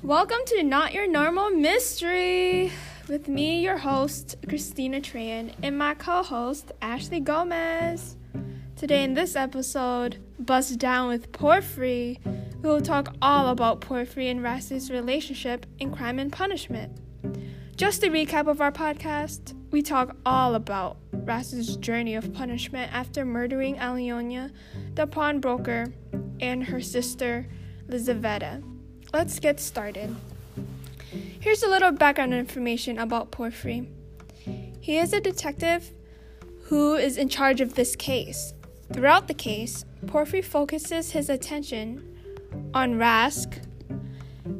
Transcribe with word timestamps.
Welcome 0.00 0.38
to 0.46 0.62
Not 0.62 0.94
Your 0.94 1.08
Normal 1.08 1.50
Mystery 1.50 2.70
with 3.08 3.26
me, 3.26 3.64
your 3.64 3.78
host, 3.78 4.36
Christina 4.48 5.00
Tran, 5.00 5.52
and 5.64 5.76
my 5.76 5.94
co 5.94 6.22
host, 6.22 6.70
Ashley 6.80 7.18
Gomez. 7.18 8.16
Today, 8.82 9.04
in 9.04 9.14
this 9.14 9.36
episode, 9.36 10.16
Bust 10.40 10.76
Down 10.76 11.06
with 11.06 11.30
Porphyry, 11.30 12.18
we 12.24 12.68
will 12.68 12.80
talk 12.80 13.14
all 13.22 13.46
about 13.46 13.80
Porphyry 13.80 14.28
and 14.28 14.42
Rass's 14.42 14.90
relationship 14.90 15.66
in 15.78 15.94
Crime 15.94 16.18
and 16.18 16.32
Punishment. 16.32 16.90
Just 17.76 18.02
a 18.02 18.08
recap 18.08 18.48
of 18.48 18.60
our 18.60 18.72
podcast, 18.72 19.54
we 19.70 19.82
talk 19.82 20.16
all 20.26 20.56
about 20.56 20.96
Rass's 21.12 21.76
journey 21.76 22.16
of 22.16 22.34
punishment 22.34 22.92
after 22.92 23.24
murdering 23.24 23.78
Alionia, 23.78 24.50
the 24.96 25.06
pawnbroker, 25.06 25.86
and 26.40 26.64
her 26.64 26.80
sister, 26.80 27.46
Lizaveta. 27.86 28.64
Let's 29.12 29.38
get 29.38 29.60
started. 29.60 30.12
Here's 31.38 31.62
a 31.62 31.70
little 31.70 31.92
background 31.92 32.34
information 32.34 32.98
about 32.98 33.30
Porphyry. 33.30 33.88
He 34.80 34.98
is 34.98 35.12
a 35.12 35.20
detective 35.20 35.92
who 36.64 36.96
is 36.96 37.16
in 37.16 37.28
charge 37.28 37.60
of 37.60 37.76
this 37.76 37.94
case. 37.94 38.54
Throughout 38.90 39.28
the 39.28 39.34
case, 39.34 39.84
Porphyry 40.06 40.42
focuses 40.42 41.12
his 41.12 41.28
attention 41.28 42.02
on 42.74 42.94
Rask 42.94 43.62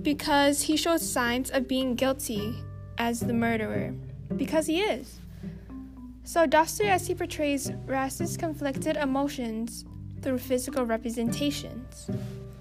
because 0.02 0.62
he 0.62 0.76
shows 0.76 1.08
signs 1.08 1.50
of 1.50 1.68
being 1.68 1.94
guilty 1.94 2.54
as 2.98 3.20
the 3.20 3.32
murderer, 3.32 3.94
because 4.36 4.66
he 4.66 4.80
is. 4.80 5.18
So 6.24 6.46
Dostoevsky 6.46 7.14
portrays 7.14 7.70
Rask's 7.86 8.36
conflicted 8.36 8.96
emotions 8.96 9.84
through 10.22 10.38
physical 10.38 10.86
representations. 10.86 12.08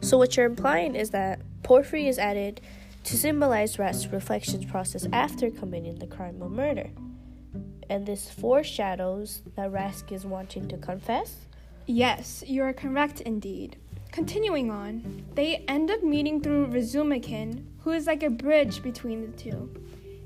So 0.01 0.17
what 0.17 0.35
you're 0.35 0.47
implying 0.47 0.95
is 0.95 1.11
that 1.11 1.41
Porphyry 1.63 2.07
is 2.07 2.17
added 2.17 2.59
to 3.03 3.17
symbolize 3.17 3.77
Rask's 3.77 4.07
reflections 4.07 4.65
process 4.65 5.07
after 5.13 5.49
committing 5.51 5.99
the 5.99 6.07
crime 6.07 6.41
of 6.41 6.51
murder. 6.51 6.89
And 7.89 8.05
this 8.05 8.29
foreshadows 8.29 9.43
that 9.55 9.71
Rask 9.71 10.11
is 10.11 10.25
wanting 10.25 10.67
to 10.69 10.77
confess? 10.77 11.47
Yes, 11.93 12.41
you 12.47 12.63
are 12.63 12.71
correct 12.71 13.19
indeed. 13.19 13.75
Continuing 14.13 14.71
on, 14.71 15.25
they 15.35 15.57
end 15.67 15.91
up 15.91 16.01
meeting 16.01 16.39
through 16.39 16.67
Razumikin, 16.67 17.65
who 17.79 17.91
is 17.91 18.07
like 18.07 18.23
a 18.23 18.29
bridge 18.29 18.81
between 18.81 19.29
the 19.29 19.37
two. 19.37 19.69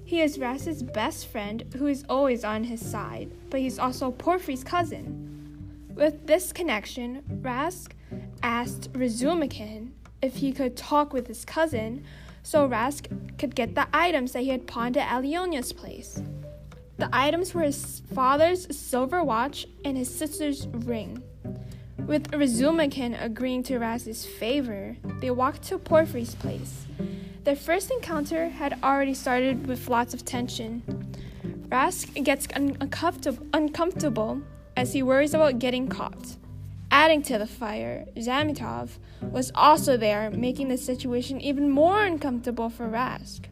He 0.03 0.21
is 0.21 0.37
Rask's 0.37 0.83
best 0.83 1.25
friend 1.25 1.63
who 1.75 1.87
is 1.87 2.05
always 2.07 2.43
on 2.43 2.65
his 2.65 2.87
side, 2.87 3.31
but 3.49 3.61
he's 3.61 3.79
also 3.79 4.11
Porphyry's 4.11 4.63
cousin. 4.63 5.89
With 5.95 6.27
this 6.27 6.53
connection, 6.53 7.23
Rask 7.41 7.93
asked 8.43 8.93
Razumikin 8.93 9.89
if 10.21 10.35
he 10.35 10.51
could 10.51 10.77
talk 10.77 11.13
with 11.13 11.25
his 11.25 11.45
cousin 11.45 12.05
so 12.43 12.69
Rask 12.69 13.07
could 13.39 13.55
get 13.55 13.73
the 13.73 13.87
items 13.91 14.33
that 14.33 14.43
he 14.43 14.49
had 14.49 14.67
pawned 14.67 14.97
at 14.97 15.09
Alionia's 15.09 15.73
place. 15.73 16.21
The 16.97 17.09
items 17.11 17.55
were 17.55 17.63
his 17.63 18.03
father's 18.13 18.77
silver 18.77 19.23
watch 19.23 19.65
and 19.83 19.97
his 19.97 20.13
sister's 20.13 20.67
ring. 20.67 21.23
With 21.97 22.31
Razumikin 22.31 23.23
agreeing 23.23 23.63
to 23.63 23.79
Raz's 23.79 24.25
favor, 24.25 24.95
they 25.21 25.31
walked 25.31 25.63
to 25.63 25.77
Porphyry's 25.77 26.35
place. 26.35 26.85
Their 27.45 27.55
first 27.55 27.89
encounter 27.89 28.49
had 28.49 28.77
already 28.83 29.13
started 29.13 29.65
with 29.65 29.87
lots 29.87 30.13
of 30.13 30.25
tension. 30.25 30.83
Rask 31.69 32.23
gets 32.23 32.47
un- 32.55 32.77
uncomfortable, 32.79 33.47
uncomfortable 33.53 34.41
as 34.75 34.93
he 34.93 35.01
worries 35.01 35.33
about 35.33 35.59
getting 35.59 35.87
caught. 35.87 36.35
Adding 36.91 37.23
to 37.23 37.37
the 37.37 37.47
fire, 37.47 38.05
Zametov 38.17 38.89
was 39.21 39.51
also 39.55 39.97
there, 39.97 40.29
making 40.31 40.67
the 40.67 40.77
situation 40.77 41.41
even 41.41 41.69
more 41.69 42.05
uncomfortable 42.05 42.69
for 42.69 42.87
Rask. 42.87 43.45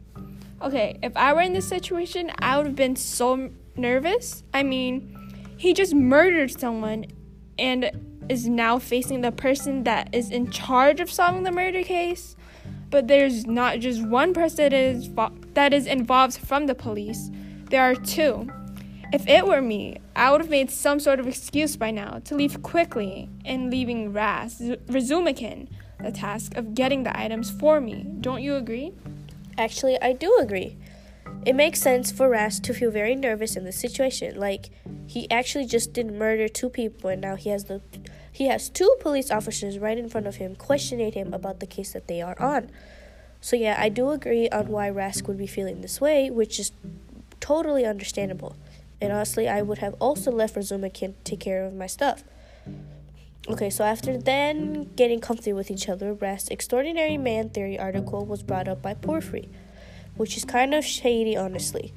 Okay, 0.62 0.98
if 1.02 1.16
I 1.16 1.32
were 1.32 1.40
in 1.40 1.52
this 1.52 1.68
situation, 1.68 2.30
I 2.38 2.56
would 2.56 2.66
have 2.66 2.76
been 2.76 2.96
so 2.96 3.50
nervous. 3.76 4.44
I 4.54 4.62
mean, 4.62 5.56
he 5.56 5.74
just 5.74 5.94
murdered 5.94 6.58
someone 6.58 7.06
and 7.58 7.90
is 8.28 8.48
now 8.48 8.78
facing 8.78 9.20
the 9.20 9.32
person 9.32 9.84
that 9.84 10.14
is 10.14 10.30
in 10.30 10.50
charge 10.50 11.00
of 11.00 11.10
solving 11.10 11.42
the 11.42 11.52
murder 11.52 11.82
case. 11.82 12.36
But 12.90 13.08
there's 13.08 13.46
not 13.46 13.80
just 13.80 14.06
one 14.06 14.34
person 14.34 14.56
that 14.56 14.72
is, 14.72 15.10
that 15.54 15.72
is 15.72 15.86
involved 15.86 16.38
from 16.38 16.66
the 16.66 16.74
police, 16.74 17.30
there 17.70 17.82
are 17.82 17.94
two. 17.94 18.48
If 19.12 19.26
it 19.28 19.46
were 19.46 19.60
me, 19.60 19.98
I 20.16 20.30
would 20.30 20.40
have 20.40 20.50
made 20.50 20.70
some 20.70 21.00
sort 21.00 21.20
of 21.20 21.26
excuse 21.26 21.76
by 21.76 21.90
now 21.90 22.20
to 22.24 22.34
leave 22.34 22.62
quickly 22.62 23.28
and 23.44 23.70
leaving 23.70 24.12
Ras, 24.12 24.60
Razumikin, 24.60 25.68
the 26.00 26.12
task 26.12 26.56
of 26.56 26.74
getting 26.74 27.02
the 27.02 27.18
items 27.18 27.50
for 27.50 27.80
me. 27.80 28.06
Don't 28.20 28.42
you 28.42 28.56
agree? 28.56 28.92
Actually, 29.56 30.00
I 30.00 30.12
do 30.12 30.36
agree. 30.40 30.76
It 31.46 31.54
makes 31.54 31.80
sense 31.80 32.10
for 32.10 32.28
Ras 32.28 32.58
to 32.60 32.72
feel 32.72 32.90
very 32.90 33.14
nervous 33.14 33.56
in 33.56 33.64
this 33.64 33.78
situation. 33.78 34.38
Like 34.38 34.70
he 35.06 35.30
actually 35.30 35.66
just 35.66 35.92
did 35.92 36.12
murder 36.12 36.48
two 36.48 36.70
people 36.70 37.10
and 37.10 37.20
now 37.20 37.36
he 37.36 37.50
has 37.50 37.64
the 37.64 37.82
he 38.34 38.48
has 38.48 38.68
two 38.68 38.96
police 38.98 39.30
officers 39.30 39.78
right 39.78 39.96
in 39.96 40.08
front 40.08 40.26
of 40.26 40.36
him 40.36 40.56
questioning 40.56 41.12
him 41.12 41.32
about 41.32 41.60
the 41.60 41.68
case 41.68 41.92
that 41.92 42.08
they 42.08 42.20
are 42.20 42.36
on. 42.40 42.68
So 43.40 43.54
yeah, 43.54 43.76
I 43.78 43.88
do 43.88 44.10
agree 44.10 44.48
on 44.48 44.66
why 44.66 44.90
Rask 44.90 45.28
would 45.28 45.38
be 45.38 45.46
feeling 45.46 45.82
this 45.82 46.00
way, 46.00 46.30
which 46.30 46.58
is 46.58 46.72
totally 47.38 47.86
understandable. 47.86 48.56
And 49.00 49.12
honestly, 49.12 49.48
I 49.48 49.62
would 49.62 49.78
have 49.78 49.94
also 50.00 50.32
left 50.32 50.56
Razumikin 50.56 51.14
take 51.22 51.38
care 51.38 51.64
of 51.64 51.74
my 51.74 51.86
stuff. 51.86 52.24
Okay, 53.48 53.70
so 53.70 53.84
after 53.84 54.18
then 54.18 54.90
getting 54.96 55.20
comfy 55.20 55.52
with 55.52 55.70
each 55.70 55.88
other, 55.88 56.12
Rask's 56.12 56.48
extraordinary 56.48 57.16
man 57.16 57.50
theory 57.50 57.78
article 57.78 58.26
was 58.26 58.42
brought 58.42 58.66
up 58.66 58.82
by 58.82 58.94
Porphyry, 58.94 59.48
which 60.16 60.36
is 60.36 60.44
kind 60.44 60.74
of 60.74 60.84
shady, 60.84 61.36
honestly. 61.36 61.92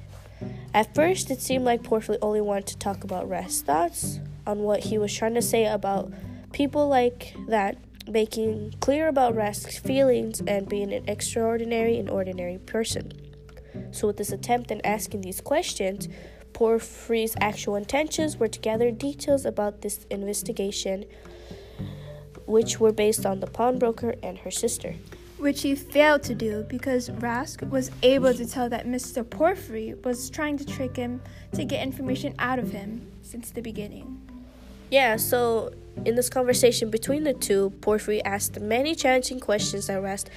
At 0.71 0.93
first, 0.93 1.31
it 1.31 1.41
seemed 1.41 1.65
like 1.65 1.81
Porphyry 1.81 2.19
only 2.21 2.41
wanted 2.41 2.67
to 2.67 2.77
talk 2.77 3.03
about 3.03 3.27
Rask's 3.27 3.61
thoughts 3.61 4.19
on 4.45 4.59
what 4.59 4.83
he 4.83 4.99
was 4.99 5.11
trying 5.11 5.33
to 5.33 5.41
say 5.41 5.65
about 5.65 6.11
people 6.53 6.87
like 6.87 7.35
that, 7.47 7.77
making 8.07 8.75
clear 8.79 9.07
about 9.07 9.35
Rask's 9.35 9.77
feelings 9.77 10.41
and 10.47 10.67
being 10.67 10.93
an 10.93 11.07
extraordinary 11.07 11.97
and 11.97 12.09
ordinary 12.09 12.57
person. 12.57 13.11
So, 13.91 14.07
with 14.07 14.17
this 14.17 14.31
attempt 14.31 14.71
in 14.71 14.85
asking 14.85 15.21
these 15.21 15.41
questions, 15.41 16.07
Porphyry's 16.53 17.35
actual 17.39 17.75
intentions 17.75 18.37
were 18.37 18.47
to 18.47 18.59
gather 18.59 18.89
details 18.89 19.45
about 19.45 19.81
this 19.81 20.05
investigation, 20.09 21.05
which 22.47 22.79
were 22.79 22.91
based 22.91 23.25
on 23.25 23.39
the 23.39 23.47
pawnbroker 23.47 24.15
and 24.23 24.39
her 24.39 24.51
sister. 24.51 24.95
Which 25.37 25.61
he 25.61 25.75
failed 25.75 26.23
to 26.23 26.33
do 26.33 26.65
because 26.67 27.09
Rask 27.09 27.69
was 27.69 27.91
able 28.01 28.33
to 28.33 28.47
tell 28.47 28.69
that 28.69 28.87
Mr. 28.87 29.29
Porphyry 29.29 29.93
was 30.03 30.31
trying 30.31 30.57
to 30.57 30.65
trick 30.65 30.95
him 30.95 31.21
to 31.53 31.63
get 31.63 31.83
information 31.83 32.33
out 32.39 32.57
of 32.57 32.71
him 32.71 33.05
since 33.21 33.51
the 33.51 33.61
beginning. 33.61 34.19
Yeah, 34.89 35.17
so 35.17 35.73
in 36.05 36.15
this 36.15 36.29
conversation 36.29 36.89
between 36.89 37.23
the 37.23 37.33
two, 37.33 37.71
Porphyry 37.81 38.23
asked 38.23 38.59
many 38.59 38.95
challenging 38.95 39.39
questions 39.39 39.87
that 39.87 40.01
Rask 40.01 40.27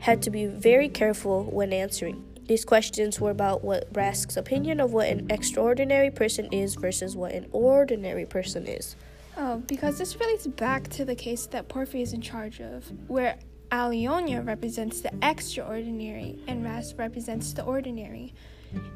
had 0.00 0.22
to 0.22 0.30
be 0.30 0.46
very 0.46 0.88
careful 0.88 1.44
when 1.44 1.72
answering. 1.72 2.24
These 2.46 2.64
questions 2.64 3.20
were 3.20 3.30
about 3.30 3.62
what 3.62 3.92
Rask's 3.92 4.36
opinion 4.36 4.80
of 4.80 4.92
what 4.92 5.08
an 5.08 5.30
extraordinary 5.30 6.10
person 6.10 6.46
is 6.52 6.74
versus 6.74 7.16
what 7.16 7.32
an 7.32 7.46
ordinary 7.52 8.26
person 8.26 8.66
is. 8.66 8.96
Oh, 9.36 9.58
because 9.66 9.96
this 9.96 10.18
relates 10.18 10.46
back 10.46 10.88
to 10.88 11.04
the 11.04 11.14
case 11.14 11.46
that 11.46 11.68
Porphyry 11.68 12.02
is 12.02 12.12
in 12.12 12.20
charge 12.20 12.60
of, 12.60 12.84
where 13.08 13.38
Alionia 13.72 14.42
represents 14.42 15.00
the 15.00 15.12
extraordinary 15.22 16.38
and 16.46 16.64
Rask 16.64 16.98
represents 16.98 17.52
the 17.52 17.64
ordinary, 17.64 18.34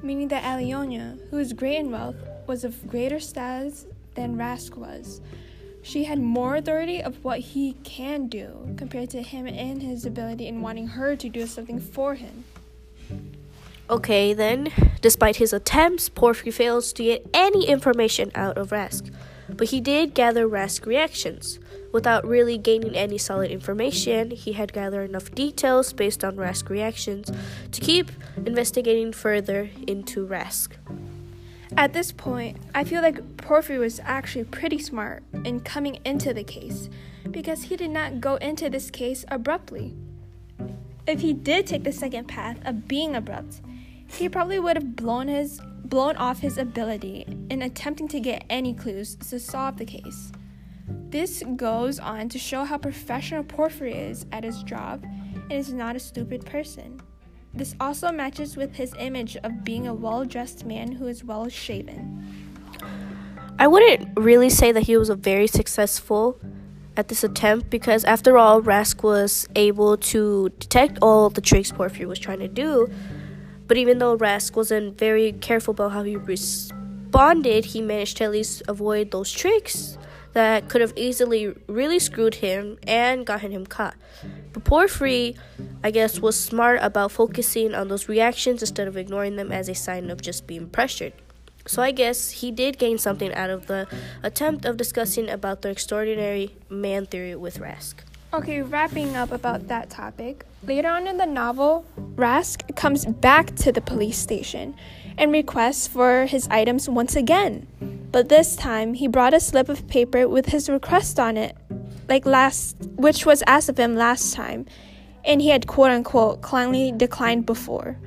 meaning 0.02 0.28
that 0.28 0.44
Alionia, 0.44 1.16
who 1.30 1.38
is 1.38 1.52
great 1.52 1.78
in 1.78 1.90
wealth, 1.90 2.16
was 2.46 2.64
of 2.64 2.86
greater 2.86 3.20
status 3.20 3.86
than 4.14 4.36
Rask 4.36 4.76
was. 4.76 5.20
She 5.86 6.02
had 6.02 6.18
more 6.18 6.56
authority 6.56 7.00
of 7.00 7.22
what 7.22 7.38
he 7.38 7.76
can 7.84 8.26
do 8.26 8.74
compared 8.76 9.08
to 9.10 9.22
him 9.22 9.46
and 9.46 9.80
his 9.80 10.04
ability 10.04 10.48
in 10.48 10.60
wanting 10.60 10.88
her 10.88 11.14
to 11.14 11.28
do 11.28 11.46
something 11.46 11.78
for 11.78 12.16
him. 12.16 12.42
Okay, 13.88 14.34
then, 14.34 14.72
despite 15.00 15.36
his 15.36 15.52
attempts, 15.52 16.08
Porphyry 16.08 16.50
fails 16.50 16.92
to 16.94 17.04
get 17.04 17.24
any 17.32 17.68
information 17.68 18.32
out 18.34 18.58
of 18.58 18.70
Rask, 18.70 19.14
but 19.48 19.68
he 19.68 19.80
did 19.80 20.12
gather 20.12 20.48
Rask 20.48 20.84
reactions. 20.86 21.60
Without 21.92 22.26
really 22.26 22.58
gaining 22.58 22.96
any 22.96 23.16
solid 23.16 23.52
information, 23.52 24.32
he 24.32 24.54
had 24.54 24.72
gathered 24.72 25.08
enough 25.08 25.30
details 25.36 25.92
based 25.92 26.24
on 26.24 26.34
Rask 26.34 26.68
reactions 26.68 27.30
to 27.70 27.80
keep 27.80 28.10
investigating 28.44 29.12
further 29.12 29.70
into 29.86 30.26
Rask. 30.26 30.72
At 31.76 31.92
this 31.92 32.10
point, 32.10 32.56
I 32.74 32.84
feel 32.84 33.02
like 33.02 33.36
Porphyry 33.36 33.78
was 33.78 34.00
actually 34.02 34.44
pretty 34.44 34.78
smart 34.78 35.22
in 35.44 35.60
coming 35.60 35.98
into 36.06 36.32
the 36.32 36.42
case 36.42 36.88
because 37.30 37.64
he 37.64 37.76
did 37.76 37.90
not 37.90 38.18
go 38.18 38.36
into 38.36 38.70
this 38.70 38.90
case 38.90 39.26
abruptly. 39.28 39.94
if 41.06 41.20
he 41.20 41.32
did 41.32 41.66
take 41.66 41.84
the 41.84 41.92
second 41.92 42.26
path 42.26 42.58
of 42.64 42.88
being 42.88 43.14
abrupt, 43.14 43.60
he 44.08 44.28
probably 44.28 44.58
would 44.58 44.76
have 44.76 44.96
blown 44.96 45.28
his 45.28 45.60
blown 45.84 46.16
off 46.16 46.40
his 46.40 46.58
ability 46.58 47.24
in 47.48 47.62
attempting 47.62 48.08
to 48.08 48.18
get 48.18 48.44
any 48.50 48.74
clues 48.74 49.14
to 49.14 49.38
solve 49.38 49.76
the 49.76 49.84
case. 49.84 50.32
This 51.10 51.44
goes 51.54 52.00
on 52.00 52.28
to 52.30 52.38
show 52.38 52.64
how 52.64 52.78
professional 52.78 53.44
Porphyry 53.44 53.94
is 53.94 54.26
at 54.32 54.42
his 54.42 54.64
job 54.64 55.04
and 55.04 55.52
is 55.52 55.72
not 55.72 55.94
a 55.94 56.00
stupid 56.00 56.44
person. 56.44 57.00
This 57.56 57.74
also 57.80 58.12
matches 58.12 58.54
with 58.54 58.74
his 58.74 58.92
image 58.98 59.36
of 59.42 59.64
being 59.64 59.86
a 59.86 59.94
well 59.94 60.26
dressed 60.26 60.66
man 60.66 60.92
who 60.92 61.06
is 61.06 61.24
well 61.24 61.48
shaven. 61.48 62.22
I 63.58 63.66
wouldn't 63.66 64.10
really 64.18 64.50
say 64.50 64.72
that 64.72 64.82
he 64.82 64.98
was 64.98 65.08
very 65.08 65.46
successful 65.46 66.38
at 66.98 67.08
this 67.08 67.24
attempt 67.24 67.70
because, 67.70 68.04
after 68.04 68.36
all, 68.36 68.60
Rask 68.60 69.02
was 69.02 69.48
able 69.56 69.96
to 69.96 70.50
detect 70.58 70.98
all 71.00 71.30
the 71.30 71.40
tricks 71.40 71.72
Porphyry 71.72 72.04
was 72.04 72.18
trying 72.18 72.40
to 72.40 72.48
do. 72.48 72.88
But 73.66 73.78
even 73.78 73.98
though 73.98 74.18
Rask 74.18 74.54
wasn't 74.54 74.98
very 74.98 75.32
careful 75.32 75.72
about 75.72 75.92
how 75.92 76.02
he 76.02 76.16
responded, 76.16 77.64
he 77.64 77.80
managed 77.80 78.18
to 78.18 78.24
at 78.24 78.32
least 78.32 78.62
avoid 78.68 79.10
those 79.10 79.32
tricks 79.32 79.96
that 80.34 80.68
could 80.68 80.82
have 80.82 80.92
easily 80.96 81.54
really 81.66 81.98
screwed 81.98 82.36
him 82.36 82.78
and 82.86 83.24
gotten 83.24 83.50
him 83.50 83.64
caught. 83.64 83.96
But 84.56 84.64
Porphyry, 84.64 85.36
I 85.84 85.90
guess, 85.90 86.18
was 86.18 86.34
smart 86.34 86.78
about 86.80 87.12
focusing 87.12 87.74
on 87.74 87.88
those 87.88 88.08
reactions 88.08 88.62
instead 88.62 88.88
of 88.88 88.96
ignoring 88.96 89.36
them 89.36 89.52
as 89.52 89.68
a 89.68 89.74
sign 89.74 90.08
of 90.08 90.22
just 90.22 90.46
being 90.46 90.70
pressured. 90.70 91.12
So 91.66 91.82
I 91.82 91.90
guess 91.90 92.30
he 92.30 92.50
did 92.50 92.78
gain 92.78 92.96
something 92.96 93.34
out 93.34 93.50
of 93.50 93.66
the 93.66 93.86
attempt 94.22 94.64
of 94.64 94.78
discussing 94.78 95.28
about 95.28 95.60
the 95.60 95.68
extraordinary 95.68 96.56
man 96.70 97.04
theory 97.04 97.36
with 97.36 97.58
Rask. 97.58 97.96
Okay, 98.32 98.62
wrapping 98.62 99.14
up 99.14 99.30
about 99.30 99.68
that 99.68 99.90
topic. 99.90 100.46
Later 100.62 100.88
on 100.88 101.06
in 101.06 101.18
the 101.18 101.26
novel, 101.26 101.84
Rask 102.14 102.74
comes 102.76 103.04
back 103.04 103.54
to 103.56 103.72
the 103.72 103.82
police 103.82 104.16
station 104.16 104.74
and 105.18 105.32
requests 105.32 105.86
for 105.86 106.24
his 106.24 106.48
items 106.48 106.88
once 106.88 107.14
again. 107.14 107.66
But 108.10 108.30
this 108.30 108.56
time, 108.56 108.94
he 108.94 109.06
brought 109.06 109.34
a 109.34 109.40
slip 109.40 109.68
of 109.68 109.86
paper 109.86 110.26
with 110.26 110.46
his 110.46 110.70
request 110.70 111.20
on 111.20 111.36
it, 111.36 111.54
like 112.08 112.26
last, 112.26 112.76
which 112.96 113.26
was 113.26 113.42
asked 113.46 113.68
of 113.68 113.78
him 113.78 113.96
last 113.96 114.34
time, 114.34 114.66
and 115.24 115.40
he 115.40 115.48
had 115.48 115.66
quote 115.66 115.90
unquote 115.90 116.42
kindly 116.42 116.92
declined 116.92 117.46
before. 117.46 117.98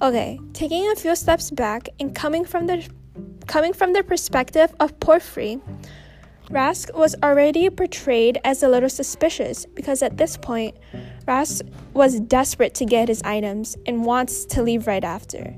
Okay, 0.00 0.40
taking 0.52 0.90
a 0.90 0.96
few 0.96 1.14
steps 1.14 1.50
back 1.50 1.88
and 2.00 2.14
coming 2.14 2.44
from 2.44 2.66
the 2.66 2.88
Coming 3.46 3.72
from 3.72 3.92
the 3.92 4.02
perspective 4.02 4.74
of 4.80 4.98
Porphyry, 5.00 5.60
Rask 6.48 6.94
was 6.94 7.14
already 7.22 7.68
portrayed 7.70 8.40
as 8.44 8.62
a 8.62 8.68
little 8.68 8.88
suspicious 8.88 9.66
because 9.66 10.02
at 10.02 10.16
this 10.16 10.36
point, 10.36 10.76
Rask 11.26 11.62
was 11.92 12.20
desperate 12.20 12.74
to 12.74 12.84
get 12.84 13.08
his 13.08 13.22
items 13.22 13.76
and 13.86 14.04
wants 14.04 14.44
to 14.46 14.62
leave 14.62 14.86
right 14.86 15.04
after. 15.04 15.54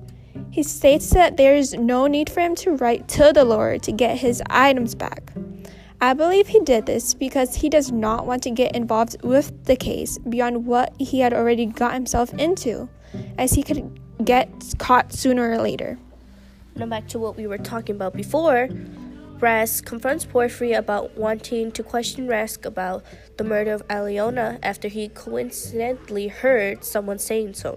He 0.50 0.62
states 0.62 1.10
that 1.10 1.36
there 1.36 1.54
is 1.54 1.74
no 1.74 2.06
need 2.06 2.30
for 2.30 2.40
him 2.40 2.54
to 2.56 2.72
write 2.72 3.06
to 3.08 3.32
the 3.32 3.44
lawyer 3.44 3.78
to 3.78 3.92
get 3.92 4.18
his 4.18 4.42
items 4.48 4.94
back. 4.94 5.32
I 6.00 6.12
believe 6.12 6.48
he 6.48 6.60
did 6.60 6.86
this 6.86 7.14
because 7.14 7.54
he 7.54 7.68
does 7.68 7.90
not 7.90 8.26
want 8.26 8.42
to 8.42 8.50
get 8.50 8.76
involved 8.76 9.22
with 9.22 9.64
the 9.64 9.76
case 9.76 10.18
beyond 10.18 10.66
what 10.66 10.92
he 10.98 11.20
had 11.20 11.32
already 11.32 11.66
got 11.66 11.94
himself 11.94 12.32
into, 12.34 12.88
as 13.38 13.52
he 13.52 13.62
could 13.62 14.00
get 14.22 14.50
caught 14.78 15.12
sooner 15.12 15.50
or 15.50 15.58
later. 15.58 15.98
Now 16.76 16.86
back 16.86 17.08
to 17.08 17.18
what 17.18 17.36
we 17.36 17.46
were 17.46 17.58
talking 17.58 17.96
about 17.96 18.14
before. 18.14 18.68
Rask 19.40 19.84
confronts 19.84 20.24
Porphyry 20.24 20.72
about 20.72 21.16
wanting 21.16 21.72
to 21.72 21.82
question 21.82 22.28
Rask 22.28 22.64
about 22.64 23.04
the 23.36 23.44
murder 23.44 23.72
of 23.72 23.86
Aliona 23.88 24.58
after 24.62 24.88
he 24.88 25.08
coincidentally 25.08 26.28
heard 26.28 26.84
someone 26.84 27.18
saying 27.18 27.54
so. 27.54 27.76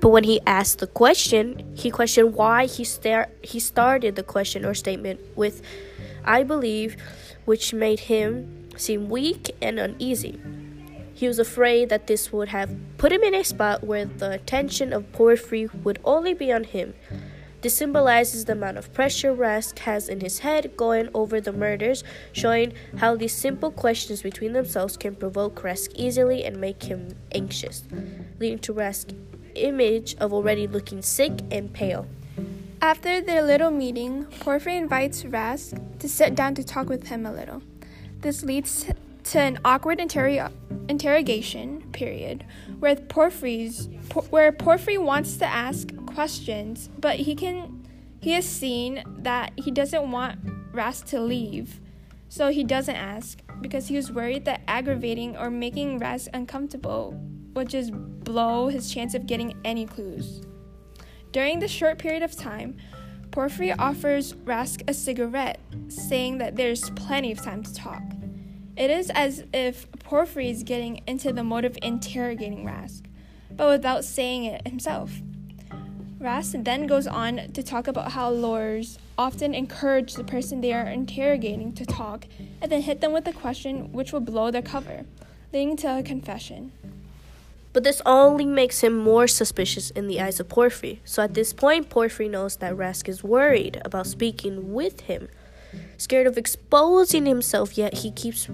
But 0.00 0.08
when 0.08 0.24
he 0.24 0.40
asked 0.46 0.78
the 0.78 0.86
question, 0.86 1.74
he 1.76 1.90
questioned 1.90 2.34
why 2.34 2.66
he, 2.66 2.84
star- 2.84 3.28
he 3.42 3.60
started 3.60 4.16
the 4.16 4.22
question 4.22 4.64
or 4.64 4.74
statement 4.74 5.20
with, 5.36 5.62
I 6.24 6.42
believe, 6.42 6.96
which 7.44 7.72
made 7.72 8.00
him 8.00 8.68
seem 8.76 9.08
weak 9.08 9.50
and 9.60 9.78
uneasy. 9.78 10.40
He 11.14 11.26
was 11.26 11.38
afraid 11.38 11.90
that 11.90 12.06
this 12.06 12.32
would 12.32 12.48
have 12.48 12.70
put 12.96 13.12
him 13.12 13.22
in 13.22 13.34
a 13.34 13.44
spot 13.44 13.84
where 13.84 14.06
the 14.06 14.32
attention 14.32 14.92
of 14.92 15.12
Porphyry 15.12 15.68
would 15.84 15.98
only 16.04 16.32
be 16.32 16.50
on 16.52 16.64
him 16.64 16.94
this 17.62 17.74
symbolizes 17.74 18.46
the 18.46 18.52
amount 18.52 18.78
of 18.78 18.92
pressure 18.94 19.34
Rask 19.34 19.80
has 19.80 20.08
in 20.08 20.20
his 20.20 20.38
head 20.38 20.78
going 20.78 21.10
over 21.12 21.42
the 21.42 21.52
murders, 21.52 22.02
showing 22.32 22.72
how 22.96 23.16
these 23.16 23.34
simple 23.34 23.70
questions 23.70 24.22
between 24.22 24.54
themselves 24.54 24.96
can 24.96 25.14
provoke 25.14 25.62
Rask 25.62 25.90
easily 25.94 26.42
and 26.44 26.58
make 26.58 26.84
him 26.84 27.16
anxious, 27.32 27.84
leading 28.38 28.60
to 28.60 28.72
Rask's 28.72 29.14
image 29.54 30.16
of 30.16 30.32
already 30.32 30.66
looking 30.66 31.02
sick 31.02 31.32
and 31.50 31.70
pale. 31.70 32.06
After 32.80 33.20
their 33.20 33.42
little 33.42 33.70
meeting, 33.70 34.24
Porphyry 34.40 34.76
invites 34.76 35.24
Rask 35.24 35.78
to 36.00 36.08
sit 36.08 36.34
down 36.34 36.54
to 36.56 36.64
talk 36.64 36.88
with 36.88 37.08
him 37.08 37.24
a 37.24 37.32
little. 37.32 37.62
This 38.20 38.42
leads 38.42 38.86
to 39.24 39.38
an 39.38 39.58
awkward 39.64 40.00
interrogation 40.00 41.88
period 41.92 42.44
where 42.78 42.96
Porphyry's 42.96 43.88
where 44.30 44.50
Porphyry 44.50 44.98
wants 44.98 45.36
to 45.36 45.46
ask 45.46 45.94
questions, 46.06 46.90
but 46.98 47.16
he 47.16 47.34
can 47.34 47.86
he 48.20 48.32
has 48.32 48.46
seen 48.46 49.02
that 49.18 49.52
he 49.56 49.70
doesn't 49.70 50.10
want 50.10 50.72
Rask 50.72 51.06
to 51.06 51.20
leave. 51.20 51.80
So 52.28 52.50
he 52.50 52.62
doesn't 52.62 52.94
ask 52.94 53.40
because 53.60 53.88
he 53.88 53.96
was 53.96 54.12
worried 54.12 54.44
that 54.44 54.62
aggravating 54.68 55.36
or 55.36 55.50
making 55.50 56.00
Rask 56.00 56.28
uncomfortable 56.32 57.18
would 57.54 57.68
just 57.68 57.92
blow 57.92 58.68
his 58.68 58.92
chance 58.92 59.14
of 59.14 59.26
getting 59.26 59.54
any 59.64 59.86
clues. 59.86 60.42
During 61.32 61.58
the 61.58 61.68
short 61.68 61.98
period 61.98 62.22
of 62.22 62.36
time, 62.36 62.76
Porphyry 63.30 63.72
offers 63.72 64.32
Rask 64.32 64.82
a 64.88 64.94
cigarette, 64.94 65.60
saying 65.88 66.38
that 66.38 66.56
there's 66.56 66.90
plenty 66.90 67.30
of 67.30 67.40
time 67.40 67.62
to 67.62 67.72
talk. 67.72 68.02
It 68.76 68.90
is 68.90 69.10
as 69.10 69.44
if 69.52 69.90
Porphyry 70.00 70.50
is 70.50 70.64
getting 70.64 71.02
into 71.06 71.32
the 71.32 71.44
mode 71.44 71.64
of 71.64 71.78
interrogating 71.80 72.64
Rask, 72.64 73.02
but 73.50 73.68
without 73.68 74.04
saying 74.04 74.44
it 74.44 74.66
himself. 74.66 75.12
Rask 76.18 76.64
then 76.64 76.86
goes 76.86 77.06
on 77.06 77.52
to 77.52 77.62
talk 77.62 77.86
about 77.86 78.12
how 78.12 78.30
lawyers 78.30 78.98
often 79.16 79.54
encourage 79.54 80.14
the 80.14 80.24
person 80.24 80.60
they 80.60 80.72
are 80.72 80.86
interrogating 80.86 81.72
to 81.74 81.86
talk 81.86 82.26
and 82.60 82.70
then 82.70 82.82
hit 82.82 83.00
them 83.00 83.12
with 83.12 83.28
a 83.28 83.32
question 83.32 83.92
which 83.92 84.12
will 84.12 84.20
blow 84.20 84.50
their 84.50 84.60
cover, 84.60 85.04
leading 85.52 85.76
to 85.76 85.98
a 85.98 86.02
confession. 86.02 86.72
But 87.72 87.84
this 87.84 88.02
only 88.04 88.44
makes 88.44 88.80
him 88.80 88.98
more 88.98 89.28
suspicious 89.28 89.90
in 89.90 90.08
the 90.08 90.20
eyes 90.20 90.40
of 90.40 90.48
Porphyry. 90.48 91.00
So 91.04 91.22
at 91.22 91.34
this 91.34 91.52
point, 91.52 91.88
Porphyry 91.88 92.28
knows 92.28 92.56
that 92.56 92.74
Rask 92.74 93.08
is 93.08 93.22
worried 93.22 93.80
about 93.84 94.08
speaking 94.08 94.72
with 94.72 95.02
him, 95.02 95.28
scared 95.96 96.26
of 96.26 96.36
exposing 96.36 97.26
himself, 97.26 97.78
yet 97.78 97.98
he 97.98 98.10
keeps 98.10 98.48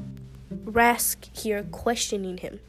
Rask 0.52 1.34
here 1.36 1.62
questioning 1.62 2.38
him. 2.38 2.60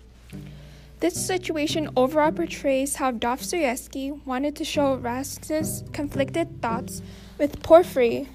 This 1.00 1.13
situation 1.13 1.89
overall 1.96 2.32
portrays 2.32 2.96
how 2.96 3.12
Dostoevsky 3.12 4.12
wanted 4.12 4.56
to 4.56 4.63
show 4.66 4.98
Rask's 4.98 5.84
conflicted 5.94 6.62
thoughts 6.62 7.04
with 7.38 7.62
Porphyry 7.62 8.30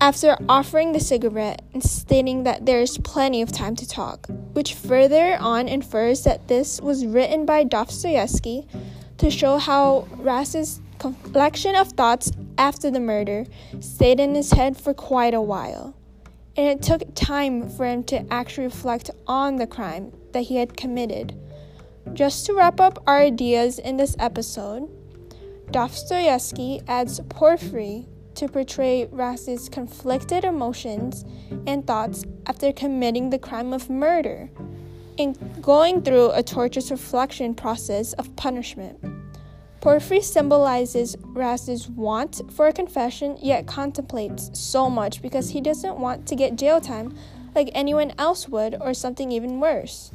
after 0.00 0.36
offering 0.48 0.92
the 0.92 1.00
cigarette 1.00 1.62
and 1.72 1.82
stating 1.82 2.44
that 2.44 2.66
there 2.66 2.80
is 2.80 2.98
plenty 2.98 3.42
of 3.42 3.50
time 3.50 3.74
to 3.76 3.88
talk, 3.88 4.26
which 4.52 4.74
further 4.74 5.36
on 5.40 5.68
infers 5.68 6.24
that 6.24 6.48
this 6.48 6.80
was 6.80 7.06
written 7.06 7.44
by 7.44 7.64
Dostoevsky 7.64 8.66
to 9.18 9.30
show 9.30 9.58
how 9.58 10.06
Rask's 10.16 10.80
collection 10.98 11.74
of 11.76 11.92
thoughts 11.92 12.32
after 12.56 12.90
the 12.90 13.00
murder 13.00 13.46
stayed 13.80 14.20
in 14.20 14.34
his 14.34 14.52
head 14.52 14.76
for 14.76 14.94
quite 14.94 15.34
a 15.34 15.40
while 15.40 15.94
and 16.58 16.66
it 16.66 16.82
took 16.82 17.14
time 17.14 17.68
for 17.68 17.86
him 17.86 18.02
to 18.02 18.26
actually 18.32 18.64
reflect 18.64 19.12
on 19.28 19.56
the 19.56 19.66
crime 19.66 20.12
that 20.32 20.40
he 20.40 20.56
had 20.56 20.76
committed. 20.76 21.38
Just 22.14 22.46
to 22.46 22.52
wrap 22.52 22.80
up 22.80 23.00
our 23.06 23.20
ideas 23.20 23.78
in 23.78 23.96
this 23.96 24.16
episode, 24.18 24.90
Dostoevsky 25.70 26.82
adds 26.88 27.20
Porphyry 27.28 28.08
to 28.38 28.48
portray 28.48 29.06
Rask's 29.10 29.68
conflicted 29.68 30.44
emotions 30.44 31.24
and 31.66 31.84
thoughts 31.84 32.24
after 32.46 32.72
committing 32.72 33.30
the 33.30 33.38
crime 33.38 33.72
of 33.72 33.90
murder 33.90 34.48
and 35.18 35.36
going 35.60 36.02
through 36.02 36.30
a 36.30 36.42
torturous 36.44 36.92
reflection 36.92 37.52
process 37.52 38.12
of 38.12 38.34
punishment. 38.36 38.96
Porphyry 39.80 40.20
symbolizes 40.20 41.16
Rask's 41.20 41.88
want 41.88 42.40
for 42.52 42.68
a 42.68 42.72
confession, 42.72 43.36
yet 43.40 43.66
contemplates 43.66 44.56
so 44.56 44.88
much 44.88 45.20
because 45.20 45.50
he 45.50 45.60
doesn't 45.60 45.98
want 45.98 46.26
to 46.28 46.36
get 46.36 46.54
jail 46.56 46.80
time 46.80 47.16
like 47.56 47.70
anyone 47.74 48.12
else 48.18 48.48
would, 48.48 48.76
or 48.80 48.94
something 48.94 49.32
even 49.32 49.58
worse. 49.58 50.12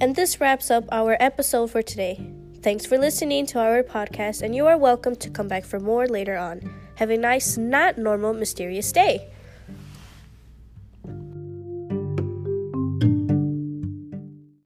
And 0.00 0.14
this 0.14 0.40
wraps 0.40 0.70
up 0.70 0.84
our 0.92 1.16
episode 1.18 1.72
for 1.72 1.82
today. 1.82 2.30
Thanks 2.60 2.84
for 2.84 2.98
listening 2.98 3.46
to 3.46 3.60
our 3.60 3.84
podcast, 3.84 4.42
and 4.42 4.52
you 4.52 4.66
are 4.66 4.76
welcome 4.76 5.14
to 5.14 5.30
come 5.30 5.46
back 5.46 5.64
for 5.64 5.78
more 5.78 6.08
later 6.08 6.36
on. 6.36 6.74
Have 6.96 7.08
a 7.08 7.16
nice, 7.16 7.56
not 7.56 7.96
normal, 7.98 8.34
mysterious 8.34 8.90
day. 8.90 9.30